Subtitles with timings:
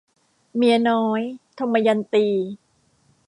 [0.55, 1.21] เมียน้อย-
[1.59, 2.25] ทมยันตี